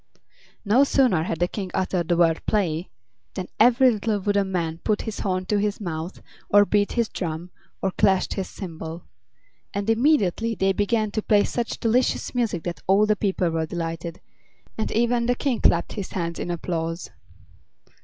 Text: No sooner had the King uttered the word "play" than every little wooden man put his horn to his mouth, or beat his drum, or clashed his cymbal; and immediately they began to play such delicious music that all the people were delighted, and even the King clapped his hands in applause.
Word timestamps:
No 0.65 0.83
sooner 0.83 1.21
had 1.21 1.39
the 1.39 1.47
King 1.47 1.69
uttered 1.75 2.07
the 2.07 2.17
word 2.17 2.43
"play" 2.47 2.89
than 3.35 3.49
every 3.59 3.91
little 3.91 4.17
wooden 4.19 4.51
man 4.51 4.79
put 4.79 5.03
his 5.03 5.19
horn 5.19 5.45
to 5.45 5.59
his 5.59 5.79
mouth, 5.79 6.23
or 6.49 6.65
beat 6.65 6.93
his 6.93 7.07
drum, 7.07 7.51
or 7.83 7.91
clashed 7.91 8.33
his 8.33 8.49
cymbal; 8.49 9.03
and 9.75 9.91
immediately 9.91 10.55
they 10.55 10.73
began 10.73 11.11
to 11.11 11.21
play 11.21 11.43
such 11.43 11.79
delicious 11.79 12.33
music 12.33 12.63
that 12.63 12.81
all 12.87 13.05
the 13.05 13.15
people 13.15 13.51
were 13.51 13.67
delighted, 13.67 14.19
and 14.75 14.91
even 14.91 15.27
the 15.27 15.35
King 15.35 15.61
clapped 15.61 15.93
his 15.93 16.13
hands 16.13 16.39
in 16.39 16.49
applause. 16.49 17.11